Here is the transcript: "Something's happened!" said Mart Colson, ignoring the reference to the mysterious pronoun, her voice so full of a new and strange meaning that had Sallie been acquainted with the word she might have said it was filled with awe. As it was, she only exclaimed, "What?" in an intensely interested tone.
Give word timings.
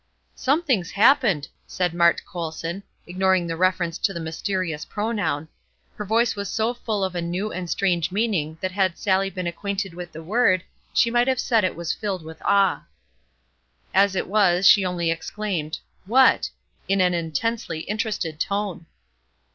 "Something's 0.33 0.89
happened!" 0.89 1.47
said 1.67 1.93
Mart 1.93 2.23
Colson, 2.25 2.81
ignoring 3.05 3.45
the 3.45 3.55
reference 3.55 3.99
to 3.99 4.13
the 4.15 4.19
mysterious 4.19 4.83
pronoun, 4.83 5.47
her 5.93 6.03
voice 6.05 6.33
so 6.49 6.73
full 6.73 7.03
of 7.03 7.13
a 7.13 7.21
new 7.21 7.51
and 7.51 7.69
strange 7.69 8.11
meaning 8.11 8.57
that 8.61 8.71
had 8.71 8.97
Sallie 8.97 9.29
been 9.29 9.45
acquainted 9.45 9.93
with 9.93 10.11
the 10.11 10.23
word 10.23 10.63
she 10.91 11.11
might 11.11 11.27
have 11.27 11.39
said 11.39 11.63
it 11.63 11.75
was 11.75 11.93
filled 11.93 12.25
with 12.25 12.41
awe. 12.41 12.87
As 13.93 14.15
it 14.15 14.27
was, 14.27 14.65
she 14.67 14.83
only 14.83 15.11
exclaimed, 15.11 15.77
"What?" 16.07 16.49
in 16.87 16.99
an 16.99 17.13
intensely 17.13 17.81
interested 17.81 18.39
tone. 18.39 18.87